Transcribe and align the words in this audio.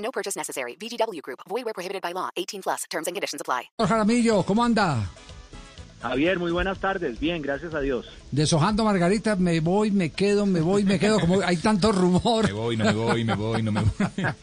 No 0.00 0.10
purchase 0.10 0.36
necessary. 0.36 0.76
VGW 0.76 1.22
Group. 1.22 1.40
Void 1.48 1.64
where 1.64 1.74
prohibited 1.74 2.02
by 2.02 2.12
law. 2.12 2.30
18 2.36 2.62
plus. 2.62 2.84
Terms 2.90 3.06
and 3.06 3.14
conditions 3.14 3.40
apply. 3.40 3.70
Jaramillo, 3.78 4.44
¿cómo 4.44 4.64
anda? 4.64 5.08
Javier, 6.02 6.38
muy 6.38 6.50
buenas 6.50 6.78
tardes. 6.78 7.20
Bien, 7.20 7.42
gracias 7.42 7.74
a 7.74 7.80
Dios. 7.80 8.06
Deshojando 8.30 8.84
Margarita, 8.84 9.36
me 9.36 9.60
voy, 9.60 9.90
me 9.90 10.10
quedo, 10.10 10.46
me 10.46 10.62
voy, 10.62 10.84
me 10.84 10.98
quedo. 10.98 11.20
Como 11.20 11.42
hay 11.42 11.58
tanto 11.58 11.92
rumor. 11.92 12.46
Me 12.46 12.52
voy, 12.52 12.76
no 12.76 12.84
me 12.86 12.92
voy, 12.92 13.24
me 13.24 13.34
voy, 13.34 13.62
no 13.62 13.72
me 13.72 13.82
voy. 13.82 14.08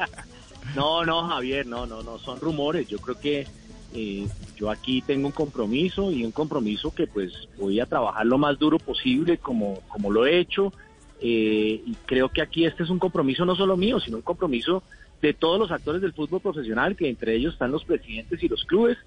No, 0.75 1.05
no, 1.05 1.27
Javier, 1.27 1.65
no, 1.65 1.85
no, 1.85 2.03
no, 2.03 2.19
son 2.19 2.39
rumores. 2.39 2.87
Yo 2.87 2.99
creo 2.99 3.17
que 3.17 3.47
eh, 3.93 4.27
yo 4.57 4.69
aquí 4.69 5.01
tengo 5.01 5.27
un 5.27 5.31
compromiso 5.31 6.11
y 6.11 6.25
un 6.25 6.31
compromiso 6.31 6.93
que 6.93 7.07
pues 7.07 7.31
voy 7.57 7.79
a 7.79 7.85
trabajar 7.85 8.25
lo 8.25 8.37
más 8.37 8.59
duro 8.59 8.77
posible 8.77 9.37
como, 9.37 9.79
como 9.87 10.11
lo 10.11 10.25
he 10.25 10.39
hecho. 10.39 10.73
Eh, 11.19 11.81
y 11.85 11.95
creo 12.05 12.29
que 12.29 12.41
aquí 12.41 12.65
este 12.65 12.83
es 12.83 12.89
un 12.89 12.99
compromiso 12.99 13.45
no 13.45 13.55
solo 13.55 13.77
mío, 13.77 13.99
sino 13.99 14.17
un 14.17 14.23
compromiso 14.23 14.83
de 15.21 15.33
todos 15.33 15.59
los 15.59 15.71
actores 15.71 16.01
del 16.01 16.13
fútbol 16.13 16.41
profesional, 16.41 16.95
que 16.95 17.09
entre 17.09 17.35
ellos 17.35 17.53
están 17.53 17.71
los 17.71 17.83
presidentes 17.83 18.41
y 18.43 18.47
los 18.47 18.63
clubes. 18.65 18.97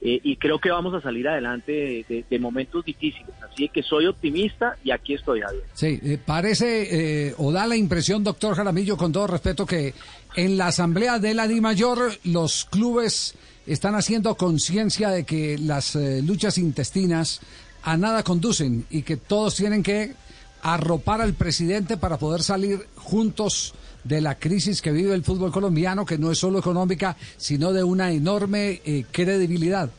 Eh, 0.00 0.20
y 0.22 0.36
creo 0.36 0.60
que 0.60 0.70
vamos 0.70 0.94
a 0.94 1.00
salir 1.00 1.26
adelante 1.26 2.04
de, 2.08 2.38
momentos 2.38 2.84
difíciles. 2.84 3.34
Así 3.42 3.68
que 3.68 3.82
soy 3.82 4.06
optimista 4.06 4.76
y 4.84 4.92
aquí 4.92 5.14
estoy, 5.14 5.40
Javier. 5.40 5.64
Sí, 5.74 5.98
eh, 6.04 6.18
parece 6.24 7.28
eh, 7.28 7.34
o 7.36 7.50
da 7.50 7.66
la 7.66 7.74
impresión, 7.74 8.22
doctor 8.22 8.54
Jaramillo, 8.54 8.96
con 8.96 9.10
todo 9.10 9.26
respeto, 9.26 9.66
que 9.66 9.94
en 10.36 10.56
la 10.56 10.68
asamblea 10.68 11.18
de 11.18 11.34
la 11.34 11.48
DIMAYOR 11.48 12.12
los 12.24 12.64
clubes 12.66 13.34
están 13.68 13.94
haciendo 13.94 14.34
conciencia 14.36 15.10
de 15.10 15.24
que 15.24 15.58
las 15.58 15.94
eh, 15.94 16.22
luchas 16.22 16.58
intestinas 16.58 17.40
a 17.82 17.96
nada 17.96 18.22
conducen 18.22 18.86
y 18.90 19.02
que 19.02 19.16
todos 19.16 19.56
tienen 19.56 19.82
que 19.82 20.12
arropar 20.62 21.20
al 21.20 21.34
presidente 21.34 21.96
para 21.96 22.18
poder 22.18 22.42
salir 22.42 22.86
juntos 22.96 23.74
de 24.04 24.20
la 24.20 24.36
crisis 24.36 24.80
que 24.80 24.92
vive 24.92 25.14
el 25.14 25.24
fútbol 25.24 25.52
colombiano, 25.52 26.06
que 26.06 26.18
no 26.18 26.30
es 26.30 26.38
solo 26.38 26.58
económica, 26.58 27.16
sino 27.36 27.72
de 27.72 27.84
una 27.84 28.10
enorme 28.12 28.80
eh, 28.84 29.04
credibilidad. 29.10 29.90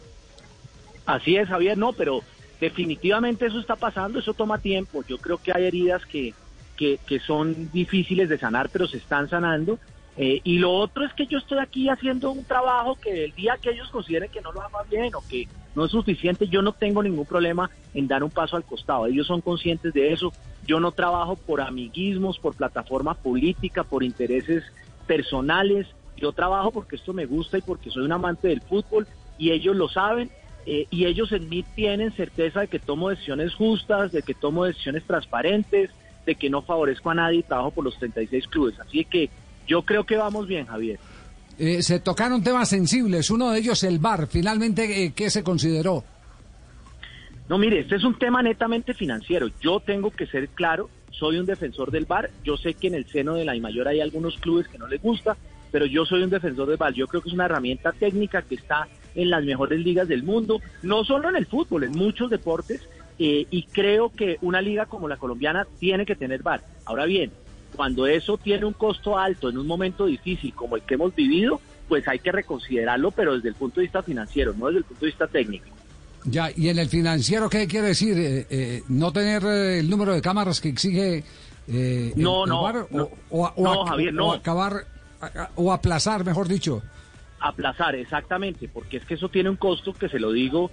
Así 1.05 1.35
es, 1.35 1.47
Javier, 1.47 1.77
no, 1.77 1.93
pero 1.93 2.21
definitivamente 2.59 3.47
eso 3.47 3.59
está 3.59 3.75
pasando, 3.75 4.19
eso 4.19 4.33
toma 4.33 4.59
tiempo. 4.59 5.03
Yo 5.07 5.17
creo 5.17 5.37
que 5.37 5.51
hay 5.51 5.65
heridas 5.65 6.05
que, 6.05 6.33
que, 6.77 6.99
que 7.05 7.19
son 7.19 7.71
difíciles 7.71 8.29
de 8.29 8.37
sanar, 8.37 8.69
pero 8.71 8.87
se 8.87 8.97
están 8.97 9.29
sanando. 9.29 9.79
Eh, 10.21 10.41
y 10.43 10.57
lo 10.57 10.73
otro 10.73 11.05
es 11.05 11.13
que 11.13 11.27
yo 11.27 11.37
estoy 11.37 11.59
aquí 11.59 11.87
haciendo 11.87 12.31
un 12.31 12.43
trabajo 12.43 12.95
que 12.95 13.23
el 13.23 13.33
día 13.35 13.57
que 13.61 13.69
ellos 13.69 13.87
consideren 13.89 14.29
que 14.29 14.41
no 14.41 14.51
lo 14.51 14.61
haga 14.61 14.83
bien 14.91 15.15
o 15.15 15.23
que 15.25 15.47
no 15.75 15.85
es 15.85 15.91
suficiente, 15.91 16.49
yo 16.49 16.61
no 16.61 16.73
tengo 16.73 17.01
ningún 17.01 17.25
problema 17.25 17.71
en 17.93 18.09
dar 18.09 18.21
un 18.21 18.29
paso 18.29 18.57
al 18.57 18.65
costado. 18.65 19.05
Ellos 19.05 19.27
son 19.27 19.39
conscientes 19.39 19.93
de 19.93 20.11
eso. 20.11 20.33
Yo 20.67 20.81
no 20.81 20.91
trabajo 20.91 21.37
por 21.37 21.61
amiguismos, 21.61 22.37
por 22.37 22.53
plataforma 22.53 23.13
política, 23.13 23.85
por 23.85 24.03
intereses 24.03 24.65
personales. 25.07 25.87
Yo 26.17 26.33
trabajo 26.33 26.71
porque 26.71 26.97
esto 26.97 27.13
me 27.13 27.25
gusta 27.25 27.57
y 27.57 27.61
porque 27.61 27.89
soy 27.89 28.03
un 28.03 28.11
amante 28.11 28.49
del 28.49 28.59
fútbol 28.59 29.07
y 29.37 29.51
ellos 29.51 29.77
lo 29.77 29.87
saben 29.87 30.29
eh, 30.65 30.85
y 30.89 31.05
ellos 31.05 31.31
en 31.31 31.47
mí 31.47 31.63
tienen 31.75 32.11
certeza 32.11 32.59
de 32.59 32.67
que 32.67 32.79
tomo 32.79 33.07
decisiones 33.07 33.55
justas, 33.55 34.11
de 34.11 34.21
que 34.21 34.33
tomo 34.33 34.65
decisiones 34.65 35.05
transparentes, 35.05 35.91
de 36.25 36.35
que 36.35 36.49
no 36.49 36.61
favorezco 36.61 37.09
a 37.09 37.15
nadie 37.15 37.39
y 37.39 37.43
trabajo 37.43 37.71
por 37.71 37.85
los 37.85 37.97
36 37.97 38.47
clubes. 38.49 38.77
Así 38.81 39.05
que 39.05 39.29
yo 39.69 39.83
creo 39.83 40.03
que 40.03 40.17
vamos 40.17 40.47
bien, 40.47 40.65
Javier. 40.65 40.99
Eh, 41.59 41.83
se 41.83 41.99
tocaron 41.99 42.43
temas 42.43 42.69
sensibles, 42.69 43.29
uno 43.29 43.51
de 43.51 43.59
ellos 43.59 43.83
el 43.83 43.99
VAR. 43.99 44.27
Finalmente, 44.27 45.03
eh, 45.03 45.13
¿qué 45.15 45.29
se 45.29 45.43
consideró? 45.43 46.03
No, 47.47 47.57
mire, 47.57 47.81
este 47.81 47.95
es 47.95 48.03
un 48.03 48.17
tema 48.17 48.41
netamente 48.41 48.93
financiero. 48.93 49.47
Yo 49.61 49.79
tengo 49.79 50.09
que 50.11 50.25
ser 50.25 50.49
claro, 50.49 50.89
soy 51.11 51.37
un 51.37 51.45
defensor 51.45 51.91
del 51.91 52.05
VAR. 52.05 52.29
Yo 52.43 52.57
sé 52.57 52.73
que 52.73 52.87
en 52.87 52.95
el 52.95 53.05
seno 53.05 53.35
de 53.35 53.45
la 53.45 53.55
mayor 53.59 53.87
hay 53.87 54.01
algunos 54.01 54.37
clubes 54.37 54.67
que 54.67 54.77
no 54.77 54.87
les 54.87 55.01
gusta, 55.01 55.37
pero 55.71 55.85
yo 55.85 56.05
soy 56.05 56.23
un 56.23 56.29
defensor 56.29 56.67
del 56.67 56.77
VAR. 56.77 56.93
Yo 56.93 57.07
creo 57.07 57.21
que 57.21 57.29
es 57.29 57.35
una 57.35 57.45
herramienta 57.45 57.91
técnica 57.91 58.41
que 58.41 58.55
está 58.55 58.87
en 59.15 59.29
las 59.29 59.43
mejores 59.43 59.79
ligas 59.79 60.07
del 60.07 60.23
mundo, 60.23 60.61
no 60.81 61.03
solo 61.03 61.29
en 61.29 61.35
el 61.35 61.45
fútbol, 61.45 61.83
en 61.83 61.91
muchos 61.91 62.29
deportes. 62.29 62.87
eh, 63.21 63.45
y 63.51 63.63
creo 63.63 64.13
que 64.15 64.37
una 64.41 64.61
liga 64.61 64.85
como 64.85 65.09
la 65.09 65.17
colombiana 65.17 65.67
tiene 65.77 66.05
que 66.05 66.15
tener 66.15 66.41
VAR. 66.41 66.61
Ahora 66.85 67.03
bien, 67.05 67.31
cuando 67.75 68.07
eso 68.07 68.37
tiene 68.37 68.65
un 68.65 68.73
costo 68.73 69.17
alto 69.17 69.49
en 69.49 69.57
un 69.57 69.67
momento 69.67 70.05
difícil 70.05 70.53
como 70.53 70.75
el 70.75 70.81
que 70.83 70.95
hemos 70.95 71.13
vivido, 71.15 71.61
pues 71.87 72.07
hay 72.07 72.19
que 72.19 72.31
reconsiderarlo, 72.31 73.11
pero 73.11 73.35
desde 73.35 73.49
el 73.49 73.55
punto 73.55 73.79
de 73.79 73.83
vista 73.87 74.03
financiero, 74.03 74.53
no 74.57 74.67
desde 74.67 74.79
el 74.79 74.83
punto 74.85 75.01
de 75.01 75.07
vista 75.07 75.27
técnico. 75.27 75.65
Ya, 76.25 76.49
y 76.55 76.67
en 76.69 76.77
el 76.79 76.89
financiero, 76.89 77.49
¿qué 77.49 77.65
quiere 77.67 77.87
decir? 77.87 78.17
Eh, 78.17 78.45
eh, 78.49 78.83
¿No 78.89 79.11
tener 79.13 79.41
eh, 79.45 79.79
el 79.79 79.89
número 79.89 80.13
de 80.13 80.21
cámaras 80.21 80.59
que 80.59 80.69
exige 80.69 81.23
eh, 81.67 82.13
No, 82.17 82.43
el 82.43 82.49
no, 82.49 82.61
VAR? 82.63 82.75
O, 82.77 82.87
no. 82.91 83.09
o 83.29 83.45
a- 83.47 83.53
o 83.55 83.63
No, 83.63 83.83
a- 83.83 83.87
Javier, 83.89 84.09
o 84.13 84.15
no. 84.17 84.31
acabar, 84.33 84.85
o 85.55 85.71
aplazar, 85.71 86.25
mejor 86.25 86.47
dicho. 86.47 86.81
aplazar, 87.39 87.95
exactamente, 87.95 88.67
porque 88.67 88.97
es 88.97 89.05
que 89.05 89.13
eso 89.13 89.29
tiene 89.29 89.49
un 89.49 89.55
costo 89.55 89.93
que 89.93 90.09
se 90.09 90.19
lo 90.19 90.31
digo 90.33 90.69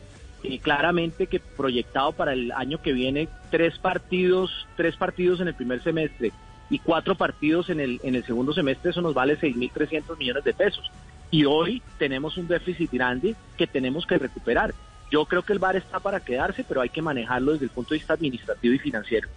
claramente 0.63 1.27
que 1.27 1.41
proyectado 1.41 2.13
para 2.13 2.33
el 2.33 2.53
año 2.53 2.81
que 2.81 2.93
viene 2.93 3.29
tres 3.51 3.79
partidos, 3.79 4.67
tres 4.77 4.95
partidos 4.97 5.41
en 5.41 5.49
el 5.49 5.55
primer 5.55 5.83
semestre 5.83 6.33
y 6.71 6.79
cuatro 6.79 7.15
partidos 7.15 7.71
en 7.71 7.81
el 7.81 8.01
en 8.03 8.15
el 8.15 8.25
segundo 8.25 8.53
semestre, 8.53 8.91
eso 8.91 9.03
nos 9.03 9.15
vale 9.15 9.39
6.300 9.39 10.19
millones 10.19 10.45
de 10.45 10.55
pesos. 10.55 10.91
Y 11.31 11.45
hoy 11.45 11.83
tenemos 11.99 12.37
un 12.37 12.49
déficit 12.49 12.91
grande 12.93 13.35
que 13.57 13.67
tenemos 13.67 14.07
que 14.07 14.19
recuperar. 14.19 14.75
Yo 15.11 15.25
creo 15.27 15.43
que 15.43 15.53
el 15.53 15.59
VAR 15.59 15.77
está 15.77 16.01
para 16.01 16.21
quedarse, 16.21 16.65
pero 16.67 16.81
hay 16.81 16.89
que 16.89 17.03
manejarlo 17.03 17.53
desde 17.53 17.67
el 17.67 17.71
punto 17.71 17.91
de 17.91 17.99
vista 17.99 18.15
administrativo 18.15 18.75
y 18.75 18.79
financiero. 18.79 19.29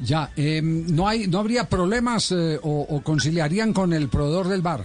Ya, 0.00 0.30
eh, 0.36 0.60
¿no, 0.62 1.08
hay, 1.08 1.26
¿no 1.26 1.38
habría 1.38 1.68
problemas 1.68 2.30
eh, 2.30 2.58
o, 2.62 2.86
o 2.88 3.00
conciliarían 3.02 3.72
con 3.72 3.92
el 3.92 4.08
proveedor 4.08 4.48
del 4.48 4.62
VAR? 4.62 4.84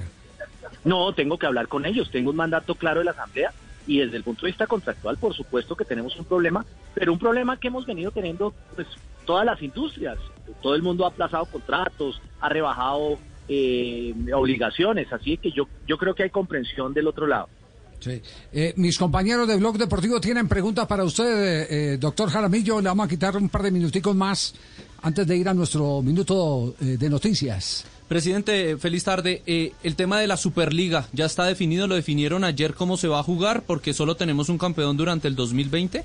No, 0.83 1.13
tengo 1.13 1.37
que 1.37 1.45
hablar 1.45 1.67
con 1.67 1.85
ellos. 1.85 2.09
Tengo 2.11 2.31
un 2.31 2.35
mandato 2.35 2.75
claro 2.75 2.99
de 2.99 3.05
la 3.05 3.11
Asamblea 3.11 3.53
y 3.85 3.99
desde 3.99 4.17
el 4.17 4.23
punto 4.23 4.45
de 4.45 4.51
vista 4.51 4.67
contractual, 4.67 5.17
por 5.17 5.33
supuesto 5.33 5.75
que 5.75 5.85
tenemos 5.85 6.15
un 6.17 6.25
problema, 6.25 6.65
pero 6.93 7.11
un 7.11 7.19
problema 7.19 7.57
que 7.57 7.67
hemos 7.67 7.85
venido 7.85 8.11
teniendo 8.11 8.53
pues 8.75 8.87
todas 9.25 9.45
las 9.45 9.61
industrias. 9.61 10.17
Todo 10.61 10.75
el 10.75 10.81
mundo 10.81 11.05
ha 11.05 11.09
aplazado 11.09 11.45
contratos, 11.45 12.21
ha 12.41 12.49
rebajado 12.49 13.17
eh, 13.47 14.13
obligaciones, 14.33 15.11
así 15.11 15.37
que 15.37 15.51
yo 15.51 15.67
yo 15.87 15.97
creo 15.97 16.13
que 16.15 16.23
hay 16.23 16.29
comprensión 16.29 16.93
del 16.93 17.07
otro 17.07 17.27
lado. 17.27 17.49
Sí. 17.99 18.21
Eh, 18.51 18.73
mis 18.75 18.97
compañeros 18.97 19.47
de 19.47 19.55
Blog 19.55 19.77
Deportivo 19.77 20.19
tienen 20.19 20.49
preguntas 20.49 20.85
para 20.87 21.05
usted, 21.05 21.23
eh, 21.23 21.67
eh, 21.93 21.97
doctor 21.97 22.29
Jaramillo. 22.29 22.81
Le 22.81 22.89
vamos 22.89 23.05
a 23.05 23.09
quitar 23.09 23.37
un 23.37 23.47
par 23.47 23.63
de 23.63 23.71
minuticos 23.71 24.13
más 24.13 24.53
antes 25.03 25.27
de 25.27 25.37
ir 25.37 25.47
a 25.47 25.53
nuestro 25.53 26.01
minuto 26.01 26.75
eh, 26.81 26.97
de 26.97 27.09
noticias. 27.09 27.85
Presidente, 28.07 28.77
feliz 28.77 29.03
tarde. 29.03 29.41
Eh, 29.45 29.73
el 29.83 29.95
tema 29.95 30.19
de 30.19 30.27
la 30.27 30.37
Superliga 30.37 31.07
ya 31.13 31.25
está 31.25 31.45
definido, 31.45 31.87
lo 31.87 31.95
definieron 31.95 32.43
ayer 32.43 32.73
cómo 32.73 32.97
se 32.97 33.07
va 33.07 33.19
a 33.19 33.23
jugar 33.23 33.63
porque 33.63 33.93
solo 33.93 34.15
tenemos 34.15 34.49
un 34.49 34.57
campeón 34.57 34.97
durante 34.97 35.27
el 35.27 35.35
2020. 35.35 36.03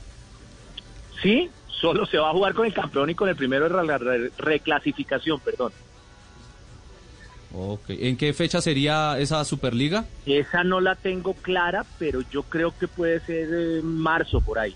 Sí, 1.23 1.49
solo 1.81 2.07
se 2.07 2.19
va 2.19 2.31
a 2.31 2.33
jugar 2.33 2.55
con 2.55 2.67
el 2.67 2.73
campeón 2.75 3.11
y 3.11 3.15
con 3.15 3.29
el 3.29 3.37
primero 3.37 3.69
de 3.69 3.85
la 3.85 3.99
re- 3.99 4.31
reclasificación, 4.39 5.41
perdón. 5.41 5.73
Ok. 7.55 7.85
¿En 7.89 8.17
qué 8.17 8.33
fecha 8.35 8.61
sería 8.61 9.19
esa 9.19 9.45
Superliga? 9.45 10.05
Esa 10.27 10.65
no 10.65 10.81
la 10.81 10.95
tengo 10.97 11.33
clara, 11.35 11.85
pero 11.99 12.21
yo 12.31 12.43
creo 12.43 12.77
que 12.79 12.89
puede 12.89 13.21
ser 13.21 13.49
eh, 13.51 13.81
marzo 13.83 14.41
por 14.41 14.59
ahí. 14.59 14.75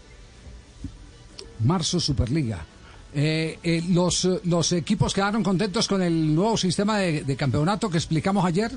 Marzo 1.60 2.00
Superliga. 2.00 2.64
Eh, 3.14 3.58
eh, 3.62 3.82
los, 3.90 4.26
¿Los 4.44 4.72
equipos 4.72 5.12
quedaron 5.12 5.42
contentos 5.42 5.86
con 5.86 6.00
el 6.02 6.34
nuevo 6.34 6.56
sistema 6.56 6.98
de, 6.98 7.22
de 7.24 7.36
campeonato 7.36 7.90
que 7.90 7.98
explicamos 7.98 8.44
ayer? 8.44 8.70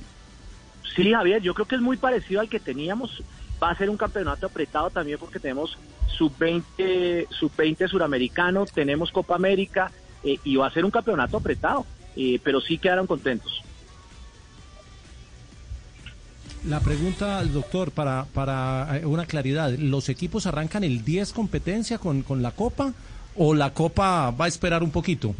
Sí, 0.96 1.12
Javier, 1.12 1.42
yo 1.42 1.54
creo 1.54 1.68
que 1.68 1.76
es 1.76 1.82
muy 1.82 1.98
parecido 1.98 2.42
al 2.42 2.50
que 2.50 2.60
teníamos. 2.60 3.22
Va 3.62 3.72
a 3.72 3.78
ser 3.78 3.90
un 3.90 3.98
campeonato 3.98 4.46
apretado 4.46 4.90
también 4.90 5.20
porque 5.20 5.40
tenemos 5.40 5.78
sub-20 6.18 7.28
sub-20 7.30 7.90
suramericano, 7.90 8.66
tenemos 8.66 9.12
Copa 9.12 9.36
América 9.36 9.92
eh, 10.24 10.38
y 10.44 10.56
va 10.56 10.68
a 10.68 10.72
ser 10.72 10.86
un 10.86 10.92
campeonato 10.92 11.38
apretado, 11.38 11.86
eh, 12.16 12.40
pero 12.44 12.62
sí 12.62 12.78
quedaron 12.78 13.08
contentos. 13.08 13.62
La 16.66 16.80
pregunta 16.80 17.44
doctor 17.44 17.92
para, 17.92 18.26
para 18.34 18.98
eh, 18.98 19.06
una 19.06 19.26
claridad, 19.26 19.72
¿los 19.78 20.10
equipos 20.10 20.48
arrancan 20.48 20.84
el 20.84 21.04
10 21.04 21.34
competencia 21.34 21.98
con, 21.98 22.24
con 22.24 22.42
la 22.42 22.52
Copa 22.52 22.94
o 23.36 23.54
la 23.54 23.74
Copa 23.74 24.32
va 24.32 24.46
a 24.46 24.48
esperar 24.48 24.82
un 24.82 24.92
poquito? 24.92 25.36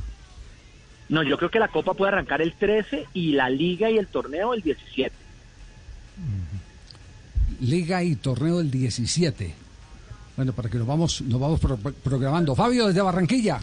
No, 1.08 1.24
yo 1.24 1.38
creo 1.38 1.50
que 1.50 1.60
la 1.60 1.68
Copa 1.70 1.94
puede 1.94 2.12
arrancar 2.12 2.42
el 2.42 2.54
13 2.54 3.08
y 3.14 3.34
la 3.34 3.50
Liga 3.50 3.90
y 3.90 3.98
el 3.98 4.08
torneo 4.08 4.54
el 4.54 4.62
17. 4.62 5.25
Liga 7.62 8.04
y 8.04 8.16
torneo 8.16 8.58
del 8.58 8.72
17. 8.72 9.54
Bueno, 10.36 10.52
para 10.54 10.70
que 10.70 10.78
nos 10.78 10.88
vamos, 10.88 11.22
nos 11.22 11.40
vamos 11.40 11.60
pro- 11.60 11.78
programando. 11.78 12.56
Fabio, 12.56 12.88
desde 12.88 13.02
Barranquilla. 13.02 13.60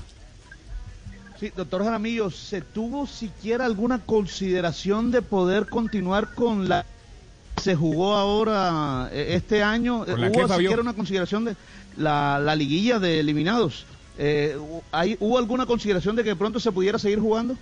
Sí, 1.39 1.51
doctor 1.57 1.85
Jaramillo, 1.85 2.31
¿se 2.31 2.61
tuvo 2.63 3.07
siquiera 3.07 3.67
alguna 3.67 3.99
consideración 3.99 5.11
de 5.11 5.23
poder 5.23 5.67
continuar 5.69 6.35
con 6.35 6.69
la 6.69 6.87
se 7.61 7.75
jugó 7.75 8.15
ahora 8.15 9.11
eh, 9.13 9.35
este 9.35 9.63
año? 9.63 10.05
¿Con 10.07 10.21
la 10.21 10.29
¿Hubo 10.31 10.47
qué, 10.47 10.55
siquiera 10.55 10.81
una 10.83 10.95
consideración 10.95 11.45
de 11.45 11.57
la, 11.97 12.39
la 12.39 12.55
liguilla 12.57 12.99
de 12.99 13.21
eliminados? 13.21 13.85
Eh, 14.19 14.57
¿hay- 14.93 15.17
¿Hubo 15.21 15.37
alguna 15.39 15.67
consideración 15.67 16.17
de 16.17 16.23
que 16.23 16.31
de 16.31 16.37
pronto 16.37 16.61
se 16.61 16.73
pudiera 16.73 16.99
seguir 16.99 17.19
jugando? 17.19 17.57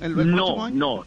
El, 0.00 0.30
No, 0.30 0.64
año? 0.64 0.76
no, 0.76 1.04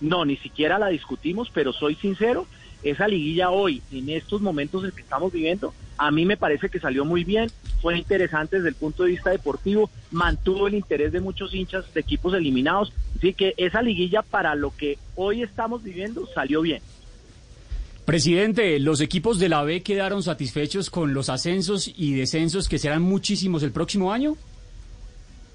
no, 0.00 0.24
ni 0.24 0.36
siquiera 0.38 0.78
la 0.78 0.88
discutimos, 0.88 1.50
pero 1.54 1.72
soy 1.72 1.94
sincero, 1.94 2.46
esa 2.82 3.06
liguilla 3.08 3.50
hoy, 3.50 3.82
en 3.92 4.08
estos 4.10 4.40
momentos 4.40 4.84
en 4.84 4.90
que 4.92 5.02
estamos 5.02 5.32
viviendo, 5.32 5.74
a 5.98 6.10
mí 6.10 6.24
me 6.24 6.36
parece 6.36 6.68
que 6.70 6.80
salió 6.80 7.04
muy 7.04 7.24
bien, 7.24 7.50
fue 7.82 7.98
interesante 7.98 8.56
desde 8.56 8.70
el 8.70 8.74
punto 8.74 9.02
de 9.04 9.10
vista 9.10 9.30
deportivo, 9.30 9.90
mantuvo 10.10 10.66
el 10.68 10.74
interés 10.74 11.12
de 11.12 11.20
muchos 11.20 11.54
hinchas 11.54 11.92
de 11.92 12.00
equipos 12.00 12.32
eliminados, 12.34 12.92
así 13.16 13.34
que 13.34 13.52
esa 13.58 13.82
liguilla 13.82 14.22
para 14.22 14.54
lo 14.54 14.74
que 14.74 14.98
hoy 15.14 15.42
estamos 15.42 15.82
viviendo 15.82 16.26
salió 16.34 16.62
bien. 16.62 16.82
Presidente, 18.06 18.80
los 18.80 19.00
equipos 19.00 19.38
de 19.38 19.48
la 19.48 19.62
B 19.62 19.82
quedaron 19.82 20.22
satisfechos 20.22 20.90
con 20.90 21.14
los 21.14 21.28
ascensos 21.28 21.92
y 21.96 22.14
descensos 22.14 22.68
que 22.68 22.78
serán 22.78 23.02
muchísimos 23.02 23.62
el 23.62 23.70
próximo 23.72 24.12
año. 24.12 24.36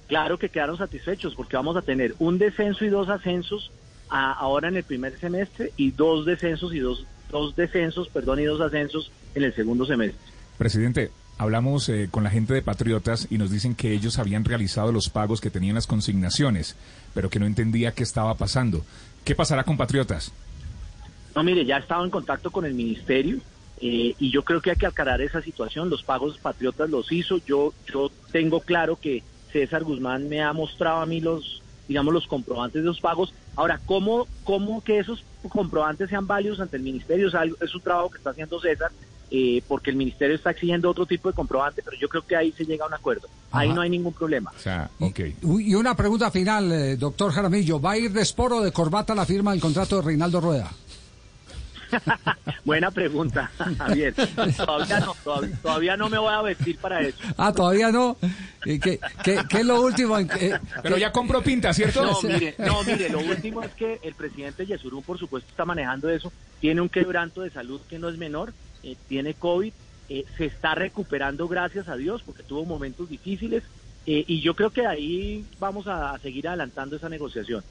Claro 0.07 0.38
que 0.38 0.50
quedaron 0.50 0.78
satisfechos 0.78 1.33
porque 1.36 1.57
vamos 1.57 1.75
a 1.75 1.81
tener 1.81 2.13
un 2.19 2.38
descenso 2.38 2.86
y 2.86 2.89
dos 2.89 3.10
ascensos 3.10 3.71
a- 4.10 4.31
ahora 4.33 4.68
en 4.69 4.78
el 4.78 4.83
primer 4.83 5.18
semestre 5.19 5.71
y 5.75 5.92
dos 5.92 6.25
descensos 6.25 6.74
y 6.75 6.80
dos, 6.80 7.06
dos 7.30 7.56
descensos, 7.56 8.10
perdón, 8.10 8.39
y 8.39 8.44
dos 8.45 8.62
ascensos 8.62 9.12
en 9.33 9.44
el 9.44 9.54
segundo 9.54 9.86
semestre. 9.86 10.19
Presidente, 10.57 11.12
hablamos 11.38 11.89
eh, 11.89 12.07
con 12.10 12.24
la 12.24 12.30
gente 12.30 12.54
de 12.54 12.62
Patriotas 12.62 13.27
y 13.30 13.38
nos 13.38 13.51
dicen 13.51 13.75
que 13.75 13.94
ellos 13.94 14.19
habían 14.19 14.45
realizado 14.45 14.92
los 14.92 15.10
pagos 15.10 15.42
que 15.42 15.50
tenían 15.50 15.75
las 15.75 15.88
consignaciones, 15.88 16.75
pero 17.13 17.30
que 17.30 17.39
no 17.39 17.45
entendía 17.45 17.92
qué 17.94 18.04
estaba 18.04 18.36
pasando. 18.36 18.83
¿Qué 19.24 19.36
pasará 19.36 19.63
con 19.63 19.77
Patriotas? 19.77 20.31
No, 21.36 21.44
mire, 21.44 21.66
ya 21.66 21.77
he 21.77 21.80
estado 21.81 22.06
en 22.06 22.12
contacto 22.12 22.51
con 22.51 22.66
el 22.66 22.74
ministerio 22.74 23.39
eh, 23.81 24.16
y 24.18 24.31
yo 24.31 24.44
creo 24.44 24.62
que 24.62 24.71
hay 24.71 24.78
que 24.78 24.86
aclarar 24.86 25.21
esa 25.21 25.42
situación. 25.42 25.89
Los 25.89 26.04
pagos 26.04 26.38
patriotas 26.38 26.89
los 26.89 27.12
hizo. 27.12 27.39
Yo, 27.45 27.74
yo 27.92 28.10
tengo 28.31 28.62
claro 28.62 28.95
que 28.95 29.24
César 29.51 29.83
Guzmán 29.83 30.30
me 30.30 30.42
ha 30.42 30.54
mostrado 30.54 31.01
a 31.01 31.06
mí 31.06 31.19
los, 31.19 31.62
digamos, 31.88 32.13
los 32.13 32.28
comprobantes 32.28 32.81
de 32.81 32.88
los 32.88 33.01
pagos. 33.01 33.33
Ahora, 33.56 33.80
¿cómo, 33.86 34.28
cómo 34.44 34.81
que 34.84 35.00
esos 35.00 35.24
comprobantes 35.50 36.10
sean 36.10 36.28
válidos 36.28 36.60
ante 36.60 36.78
el 36.78 36.84
ministerio? 36.84 37.28
Es, 37.28 37.36
algo- 37.36 37.56
es 37.62 37.74
un 37.74 37.81
trabajo 37.81 38.10
que 38.10 38.18
está 38.18 38.31
haciendo 38.31 38.60
César. 38.60 38.92
eh, 39.31 39.63
porque 39.68 39.90
el 39.90 39.96
ministerio 39.98 40.36
está 40.36 40.52
exigiendo 40.52 40.88
otro 40.90 41.07
tipo 41.07 41.28
de 41.30 41.34
comprobante, 41.36 41.81
pero 41.84 41.98
yo 42.00 42.07
creo 42.07 42.22
que 42.22 42.36
ahí 42.36 42.52
se 42.52 42.63
llega 42.63 42.86
a 42.86 42.88
un 42.88 42.94
acuerdo. 42.94 43.28
Ahí 43.52 43.69
no 43.74 43.81
hay 43.81 43.90
ningún 43.90 44.13
problema. 44.13 44.52
O 44.56 44.60
sea, 44.60 44.88
Y 45.42 45.74
una 45.74 45.96
pregunta 45.96 46.30
final, 46.30 46.72
eh, 46.72 46.96
doctor 46.96 47.31
Jaramillo. 47.31 47.81
¿Va 47.81 47.92
a 47.92 47.98
ir 47.98 48.12
de 48.12 48.22
esporo 48.22 48.57
o 48.57 48.62
de 48.62 48.72
corbata 48.72 49.16
la 49.16 49.25
firma 49.25 49.52
del 49.52 49.60
contrato 49.62 49.96
de 49.96 50.04
Reinaldo 50.04 50.40
Rueda? 50.42 50.69
Buena 52.65 52.92
pregunta, 52.92 53.51
Javier. 53.77 54.13
Todavía 54.57 55.00
no, 55.00 55.15
todavía, 55.24 55.57
todavía 55.62 55.97
no 55.97 56.09
me 56.09 56.18
voy 56.18 56.33
a 56.33 56.42
vestir 56.42 56.77
para 56.77 57.01
eso. 57.01 57.18
Ah, 57.38 57.53
todavía 57.53 57.92
no. 57.92 58.18
¿Qué, 58.63 58.80
qué, 58.80 59.00
qué 59.24 59.57
es 59.59 59.65
lo 59.65 59.81
último? 59.81 60.18
Pero 60.81 60.97
ya 60.97 61.12
compró 61.12 61.42
pinta, 61.42 61.74
¿cierto? 61.74 62.03
No, 62.03 62.21
mire, 62.24 62.56
no, 62.57 62.83
mire, 62.83 63.09
lo 63.09 63.19
último 63.19 63.62
es 63.62 63.71
que 63.74 64.00
el 64.03 64.15
presidente 64.15 64.65
Yesurún, 64.65 65.03
por 65.03 65.19
supuesto, 65.19 65.50
está 65.50 65.65
manejando 65.65 66.09
eso. 66.09 66.31
Tiene 66.59 66.81
un 66.81 66.89
quebranto 66.89 67.42
de 67.42 67.51
salud 67.51 67.80
que 67.89 68.00
no 68.00 68.09
es 68.09 68.18
menor, 68.18 68.53
eh, 68.83 68.95
tiene 69.07 69.33
COVID, 69.36 69.74
eh, 70.09 70.25
se 70.38 70.45
está 70.45 70.75
recuperando, 70.75 71.47
gracias 71.47 71.88
a 71.88 71.95
Dios, 71.95 72.24
porque 72.25 72.44
tuvo 72.44 72.65
momentos 72.65 73.09
difíciles. 73.09 73.63
eh, 74.07 74.24
y 74.27 74.42
yo 74.42 74.56
creo 74.56 74.69
que 74.71 74.86
ahí 74.86 75.45
vamos 75.59 75.88
a, 75.88 76.12
a 76.12 76.19
seguir 76.19 76.47
adelantando 76.47 76.95
esa 76.95 77.09
negociación. 77.09 77.63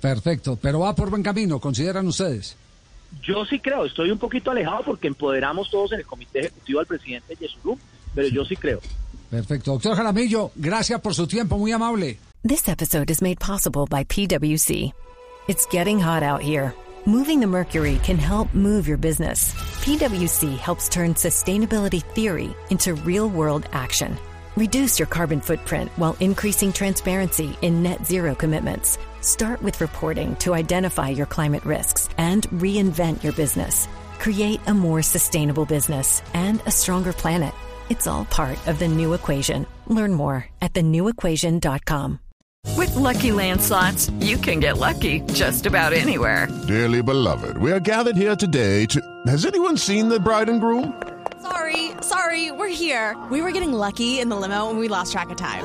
Perfecto, 0.00 0.58
pero 0.60 0.80
va 0.80 0.94
por 0.94 1.10
buen 1.10 1.22
camino, 1.22 1.58
consideran 1.58 2.06
ustedes. 2.06 2.56
Yo 3.22 3.44
sí 3.44 3.58
creo, 3.58 3.84
estoy 3.84 4.10
un 4.10 4.18
poquito 4.18 4.50
alejado 4.50 4.82
porque 4.84 5.08
empoderamos 5.08 5.70
todos 5.70 5.92
en 5.92 6.00
el 6.00 6.06
comité 6.06 6.40
ejecutivo 6.40 6.80
al 6.80 6.86
presidente 6.86 7.34
Yesurún, 7.36 7.78
pero 8.14 8.28
yo 8.28 8.44
sí 8.44 8.56
creo. 8.56 8.80
Perfecto. 9.30 9.72
Doctor 9.72 9.96
Jaramillo, 9.96 10.52
gracias 10.54 11.00
por 11.00 11.14
su 11.14 11.26
tiempo, 11.26 11.58
muy 11.58 11.72
amable. 11.72 12.18
This 12.44 12.68
episode 12.68 13.10
is 13.10 13.20
made 13.20 13.40
possible 13.40 13.86
by 13.86 14.04
PWC. 14.04 14.92
It's 15.48 15.66
getting 15.66 15.98
hot 15.98 16.22
out 16.22 16.40
here. 16.40 16.72
Moving 17.04 17.40
the 17.40 17.46
mercury 17.46 18.00
can 18.04 18.18
help 18.18 18.52
move 18.54 18.88
your 18.88 18.98
business. 18.98 19.52
PWC 19.84 20.56
helps 20.58 20.88
turn 20.88 21.14
sustainability 21.14 22.02
theory 22.02 22.54
into 22.70 22.94
real 22.94 23.28
world 23.28 23.68
action. 23.72 24.16
Reduce 24.56 24.98
your 24.98 25.06
carbon 25.06 25.40
footprint 25.40 25.90
while 25.96 26.16
increasing 26.18 26.72
transparency 26.72 27.56
in 27.62 27.82
net 27.82 28.04
zero 28.06 28.34
commitments. 28.34 28.98
Start 29.26 29.60
with 29.60 29.80
reporting 29.80 30.36
to 30.36 30.54
identify 30.54 31.08
your 31.08 31.26
climate 31.26 31.64
risks 31.64 32.08
and 32.16 32.46
reinvent 32.50 33.24
your 33.24 33.32
business. 33.32 33.88
Create 34.20 34.60
a 34.68 34.72
more 34.72 35.02
sustainable 35.02 35.66
business 35.66 36.22
and 36.32 36.62
a 36.64 36.70
stronger 36.70 37.12
planet. 37.12 37.52
It's 37.90 38.06
all 38.06 38.26
part 38.26 38.68
of 38.68 38.78
the 38.78 38.86
new 38.86 39.14
equation. 39.14 39.66
Learn 39.88 40.14
more 40.14 40.46
at 40.62 40.74
thenewequation.com. 40.74 42.20
With 42.76 42.94
Lucky 42.94 43.32
Land 43.32 43.60
slots, 43.60 44.10
you 44.20 44.36
can 44.36 44.60
get 44.60 44.78
lucky 44.78 45.18
just 45.32 45.66
about 45.66 45.92
anywhere. 45.92 46.46
Dearly 46.68 47.02
beloved, 47.02 47.58
we 47.58 47.72
are 47.72 47.80
gathered 47.80 48.16
here 48.16 48.36
today 48.36 48.86
to. 48.86 49.00
Has 49.26 49.44
anyone 49.44 49.76
seen 49.76 50.08
the 50.08 50.20
bride 50.20 50.48
and 50.48 50.60
groom? 50.60 51.02
Sorry, 51.42 51.90
sorry, 52.00 52.52
we're 52.52 52.68
here. 52.68 53.16
We 53.28 53.42
were 53.42 53.50
getting 53.50 53.72
lucky 53.72 54.20
in 54.20 54.28
the 54.28 54.36
limo 54.36 54.70
and 54.70 54.78
we 54.78 54.86
lost 54.86 55.10
track 55.10 55.30
of 55.30 55.36
time. 55.36 55.64